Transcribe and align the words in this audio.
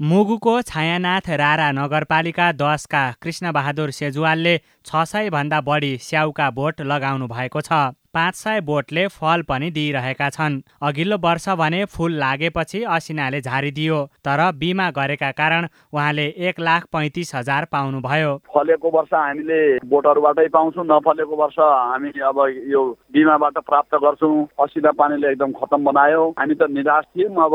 मुगुको 0.00 0.52
छायानाथ 0.62 1.28
रारा 1.38 1.70
नगरपालिका 1.72 2.44
दसका 2.52 3.00
कृष्णबहादुर 3.22 3.90
सेजुवालले 3.90 4.54
छ 4.86 5.02
सयभन्दा 5.06 5.60
बढी 5.60 5.90
स्याउका 6.00 6.46
बोट 6.50 6.80
लगाउनु 6.92 7.26
भएको 7.28 7.60
छ। 7.60 7.80
पाँच 8.14 8.34
सय 8.34 8.60
बोटले 8.60 9.06
फल 9.08 9.42
पनि 9.48 9.70
दिइरहेका 9.70 10.28
छन्। 10.30 10.58
अघिल्लो 10.82 11.16
वर्ष 11.24 11.48
भने 11.58 11.84
फुल 11.86 12.12
लागेपछि 12.18 12.82
असिनाले 12.90 13.40
झारिदियो 13.40 13.98
तर 14.26 14.40
बिमा 14.58 14.88
गरेका 14.90 15.30
कारण 15.32 15.66
उहाँले 15.94 16.24
एक 16.48 16.60
लाख 16.60 16.86
पैँतिस 16.92 17.34
हजार 17.34 17.64
पाउनुभयो। 17.72 18.36
फलेको 18.50 18.90
वर्ष 18.90 19.14
हामीले 19.14 19.60
बोटहरूबाटै 19.86 20.46
पाउँछौँ 20.48 20.84
नफलेको 20.86 21.36
वर्ष 21.36 21.58
हामी 21.58 22.10
अब 22.20 22.38
यो 22.66 22.82
बिमाबाट 23.14 23.58
प्राप्त 23.62 23.94
गर्छौँ। 24.02 24.46
असिना 24.58 24.90
पानीले 24.98 25.30
एकदम 25.30 25.52
खतम 25.54 25.84
बनायो। 25.84 26.26
हामी 26.38 26.54
त 26.54 26.66
निराश 26.68 27.04
थियौँ। 27.14 27.30
अब 27.46 27.54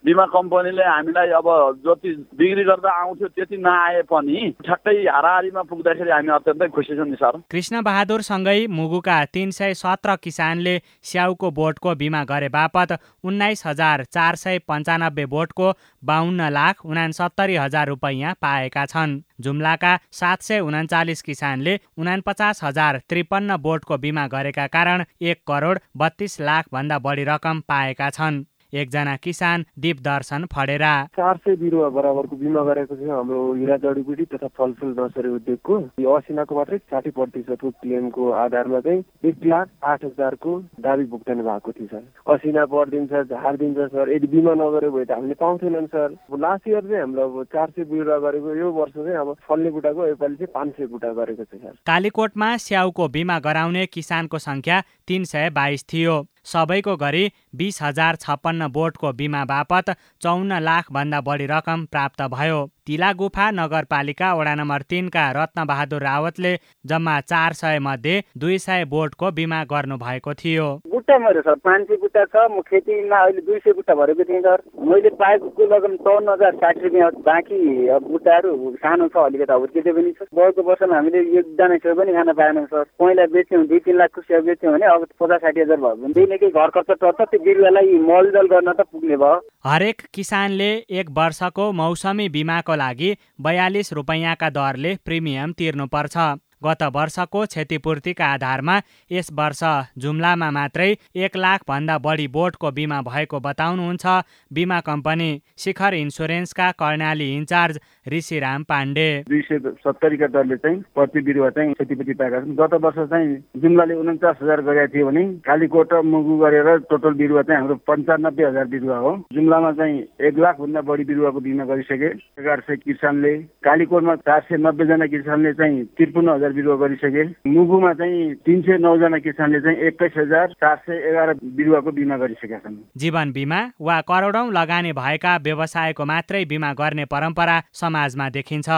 बिमा 0.00 0.26
कम्पनीले 0.32 0.84
हामीलाई 0.88 1.28
अब 1.36 1.48
जति 1.84 2.14
बिक्री 2.40 2.64
गर्दा 2.64 2.90
आउँथ्यो 3.02 3.28
त्यति 3.28 3.56
नआए 3.58 4.02
पनि 4.08 4.48
ठ्याक्कै 4.64 4.96
हाराहारीमा 5.04 5.62
पुग्दाखेरि 5.68 6.10
हामी 6.10 6.32
अत्यन्तै 6.40 6.68
खुसी 6.72 6.96
छौँ 6.96 7.06
नि 7.06 7.20
सर। 7.20 7.40
कृष्ण 7.52 7.82
बहादुरसँगै 7.84 8.66
मुगुका 8.70 9.24
तिन 9.36 9.50
सय 9.52 9.74
सत्र 9.90 10.16
किसानले 10.22 10.74
स्याउको 11.02 11.50
बोटको 11.52 11.94
बिमा 11.94 12.22
गरे 12.24 12.48
बापत 12.50 12.98
उन्नाइस 13.24 13.66
हजार 13.66 14.04
चार 14.12 14.36
सय 14.36 14.58
पन्चानब्बे 14.68 15.26
बोटको 15.26 15.72
बाहन्न 16.02 16.48
लाख 16.50 16.84
उनासत्तरी 16.86 17.56
हजार 17.56 17.88
रुपैयाँ 17.88 18.34
पाएका 18.40 18.84
छन्। 18.86 19.20
जुम्लाका 19.40 19.98
सात 20.12 20.42
सय 20.42 20.60
उन्चालिस 20.60 21.22
किसानले 21.22 21.78
उनापचास 21.98 22.62
हजार 22.64 23.00
त्रिपन्न 23.08 23.56
बोटको 23.58 23.98
बिमा 23.98 24.26
गरेका 24.28 24.66
कारण 24.68 25.04
एक 25.22 25.42
करोड 25.46 25.78
बत्तीस 25.96 26.40
लाखभन्दा 26.40 26.98
बढी 26.98 27.24
रकम 27.24 27.60
पाएका 27.68 28.10
छन्। 28.10 28.44
एकजना 28.72 29.16
किसान 29.16 29.64
दीप 29.78 30.00
दर्शन 30.00 30.44
फडेरा। 30.52 30.92
चार 31.16 31.36
सय 31.36 31.56
बिरुवा 31.56 31.88
बराबरको 31.90 32.36
बिमा 32.36 32.62
गरेको 32.64 32.96
छ 32.96 33.08
हाम्रो 33.10 33.40
हिरा 33.54 33.76
जडीबुटी 33.84 34.24
तथा 34.34 34.48
फलफुल 34.58 34.94
नर्सरी 34.98 35.28
उद्योगको। 35.30 35.78
यो 36.00 36.10
असिनाको 36.10 36.56
मात्रै 36.56 36.78
साठी 36.90 37.10
प्रतिशतको 37.10 37.70
क्लेमको 37.82 38.30
आधारमा 38.42 38.80
चाहिँ 38.80 39.04
एक 39.24 39.44
लाख 39.46 39.68
आठ 39.84 40.04
हजारको 40.04 40.58
दावी 40.80 41.04
भुक्तानी 41.10 41.42
भएको 41.42 41.72
थियो 41.72 41.86
सर। 41.92 42.02
असिना 42.34 42.64
बढिदिन्छ 42.66 43.12
झारिदिन्छ 43.26 43.78
सर 43.92 44.12
यदि 44.12 44.26
बिमा 44.34 44.54
नगरेको 44.54 44.96
भए 44.96 45.04
त 45.04 45.10
हामीले 45.12 45.34
पाउँथेनन् 45.40 45.86
सर। 45.90 46.08
लास्ट 46.38 46.68
इयर 46.68 46.82
चाहिँ 46.86 47.00
हाम्रो 47.00 47.28
अब 47.28 47.44
चार 47.52 47.68
सय 47.70 47.84
बिरुवा 47.90 48.18
गरेको 48.24 48.54
यो 48.54 48.70
वर्ष 48.72 48.92
चाहिँ 48.94 49.16
अब 49.18 49.34
फल्ने 49.48 49.70
बुटाको 49.70 50.06
योपालि 50.06 50.36
चाहिँ 50.36 50.52
पाँच 50.54 50.68
सय 50.76 50.86
बुटा 50.86 51.12
गरेको 51.12 51.44
छ 51.44 51.54
सर। 51.58 51.74
कालीकोटमा 51.86 52.56
स्याउको 52.56 53.08
बिमा 53.08 53.38
गराउने 53.40 53.86
किसानको 53.86 54.38
सङ्ख्या 54.38 54.82
तिन 55.08 55.24
सय 55.24 55.50
बाइस 55.50 55.84
थियो। 55.92 56.16
सबैको 56.46 56.96
गरी 56.96 57.30
बिस 57.54 57.82
हजार 57.82 58.16
छप्पन्न 58.16 58.68
बोटको 58.68 59.12
बिमा 59.12 59.44
बापत 59.44 59.90
चौन्न 60.22 60.60
लाखभन्दा 60.60 61.20
बढी 61.20 61.46
रकम 61.46 61.84
प्राप्त 61.86 62.22
भयो। 62.30 62.60
तिला 62.86 63.12
गुफा 63.12 63.50
नगरपालिका 63.50 64.32
वडा 64.34 64.54
नम्बर 64.54 64.82
तिनका 64.82 65.30
रत्नबहादुर 65.32 66.02
रावतले 66.02 66.58
जम्मा 66.86 67.20
चार 67.22 67.52
सय 67.52 67.78
मध्ये 67.78 68.22
दुई 68.38 68.58
सय 68.58 68.84
बोटको 68.84 69.30
बिमा 69.30 69.62
गर्नु 69.64 69.96
भएको 69.96 70.34
थियो। 70.34 70.68
बुट्टा 71.10 71.26
मेरो 71.26 71.40
सर 71.42 71.54
पाँच 71.66 71.86
सय 71.88 71.96
बुट्टा 71.96 72.24
छ 72.24 72.46
म 72.54 72.60
खेतीमा 72.62 73.18
अहिले 73.18 73.40
दुई 73.42 73.58
सय 73.58 73.72
बुट्टा 73.74 73.94
भरेको 73.98 74.24
थिएँ 74.30 74.40
सर। 74.46 74.62
मैले 74.78 75.10
पाएको 75.18 75.66
लगन 75.66 75.96
चौन्न 76.06 76.28
हजार 76.30 76.54
साठी 76.54 76.80
रुपियाँ 76.86 77.10
बाँकी 77.26 77.58
बुट्टाहरू 78.06 78.50
सानो 78.78 79.08
छ 79.10 79.16
अलिकति 79.18 79.52
हुर्किँदै 79.52 79.92
पनि 79.92 80.12
छ। 80.14 80.22
गएको 80.30 80.62
वर्षमा 80.62 80.94
हामीले 80.94 81.18
एकजना 81.34 81.78
छेउ 81.82 81.94
पनि 81.98 82.12
खान 82.14 82.32
पाएनौँ 82.38 82.66
सर। 82.70 82.84
पहिला 82.94 83.26
बेच्यौँ 83.34 83.66
दुई 83.66 83.78
तिन 83.82 83.96
लाखको 83.98 84.20
स्याउ 84.22 84.42
बेच्यौँ 84.46 84.72
भने 84.74 84.86
अब 84.86 85.06
पचास 85.18 85.40
साठी 85.42 85.60
हजार 85.60 85.80
भयो। 85.82 85.94
भने 85.98 86.26
निकै 86.30 86.50
घर 86.54 86.70
खर्च 86.78 86.90
टर्छ 87.02 87.20
त्यो 87.26 87.42
बिरुवालाई 87.42 87.98
मलजल 88.06 88.46
गर्न 88.54 88.70
त 88.70 88.86
पुग्ने 88.86 89.16
भयो। 89.18 89.40
हरेक 89.66 90.06
किसानले 90.14 90.70
एक 90.94 91.10
वर्षको 91.18 91.72
मौसमी 91.74 92.28
बिमाको 92.30 92.74
लागि 92.84 93.10
बयालिस 93.42 93.92
रुपैयाँका 93.98 94.50
दरले 94.54 94.94
प्रिमियम 95.04 95.58
तिर्नुपर्छ। 95.58 96.16
गत 96.62 96.82
वर्षको 96.94 97.44
क्षतिपूर्तिका 97.46 98.26
आधारमा 98.28 98.76
यस 99.10 99.28
वर्ष 99.32 99.62
जुम्लामा 99.98 100.50
मात्रै 100.50 100.88
एक 101.16 101.36
लाख 101.36 101.60
भन्दा 101.68 101.96
बढी 102.00 102.26
बोटको 102.28 102.70
बिमा 102.72 103.00
भएको 103.02 103.40
बताउनुहुन्छ 103.40 104.06
बिमा 104.50 104.80
कम्पनी 104.88 105.30
शिखर 105.58 105.94
इन्सुरेन्सका 105.94 106.70
कर्णाली 106.80 107.28
इन्चार्ज 107.36 107.78
ऋषिराम 108.08 108.62
पाण्डे। 108.64 109.08
दुई 109.28 109.40
सय 109.42 109.58
सत्तरीका 109.84 110.26
दरले 110.26 110.56
चाहिँ 110.56 110.78
प्रति 110.94 111.20
बिरुवा 111.20 111.50
चाहिँ 111.50 111.72
क्षतिपूर्ति 111.72 112.14
पाएका 112.14 112.40
छन्। 112.40 112.56
गत 112.56 112.74
वर्ष 112.82 112.98
चाहिँ 113.10 113.36
जुम्लाले 113.62 113.94
उन्चास 113.94 114.36
हजार 114.42 114.60
गरेका 114.62 114.86
थियो 114.94 115.06
भने 115.06 115.24
कालीकोट 115.46 115.92
र 115.92 116.02
मुगु 116.02 116.36
गरेर 116.38 116.68
टोटल 116.90 117.14
बिरुवा 117.20 117.42
चाहिँ 117.42 117.60
हाम्रो 117.60 117.76
पन्चानब्बे 117.88 118.44
हजार 118.44 118.66
बिरुवा 118.74 118.98
हो। 118.98 119.16
जुम्लामा 119.32 119.72
चाहिँ 119.72 119.98
एक 120.28 120.38
लाख 120.38 120.60
भन्दा 120.60 120.80
बढी 120.90 121.04
बिरुवाको 121.04 121.40
बिमा 121.40 121.64
गरिसके। 121.64 122.10
एघार 122.40 122.60
सय 122.68 122.76
किसानले 122.84 123.36
कालीकोटमा 123.64 124.14
चार 124.26 124.40
सय 124.48 124.56
नब्बेजना 124.58 125.06
किसानले 125.14 125.52
चाहिँ 125.54 125.84
त्रिपन्न 125.96 126.28
हजार 126.50 126.52
बिरुवा 126.52 126.76
गरिसके। 126.76 127.24
मुगुमा 127.46 127.92
चाहिँ 127.94 128.34
तिन 128.42 128.62
सय 128.62 128.78
नौजना 128.78 129.18
किसानले 129.18 129.60
चाहिँ 129.60 129.78
एक्काइस 129.86 130.12
हजार 130.16 130.46
चार 130.60 130.76
सय 130.86 131.08
एघार 131.08 131.34
बिरुवाको 131.40 131.90
बिमा 131.90 132.16
गरिसकेका 132.16 132.58
छन्। 132.58 132.76
जीवन 132.96 133.32
बिमा 133.32 133.60
वा 133.80 134.00
करोडौँ 134.02 134.50
लगानी 134.52 134.92
भएका 134.92 135.36
व्यवसायको 135.36 136.04
मात्रै 136.04 136.44
बिमा 136.44 136.72
गर्ने 136.74 137.04
परम्परा 137.04 137.62
समाजमा 137.72 138.28
देखिन्छ। 138.30 138.68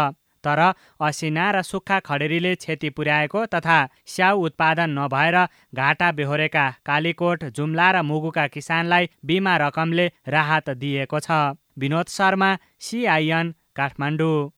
तर 0.44 0.60
असिना 1.00 1.50
र 1.50 1.62
सुक्खा 1.62 1.98
खडेरीले 2.00 2.54
क्षति 2.54 2.90
पुर्याएको 2.90 3.44
तथा 3.46 3.78
स्याउ 4.06 4.38
उत्पादन 4.42 4.90
नभएर 4.90 5.36
घाटा 5.74 6.10
बेहोरेका 6.12 6.66
कालीकोट 6.86 7.44
जुम्ला 7.54 7.90
र 7.90 8.02
मुगुका 8.02 8.46
किसानलाई 8.46 9.08
बिमा 9.24 9.56
रकमले 9.56 10.06
राहत 10.28 10.70
दिएको 10.76 11.20
छ। 11.20 11.54
विनोद 11.78 12.06
शर्मा 12.10 12.50
सिआइएन 12.80 13.54
काठमाडौँ। 13.76 14.50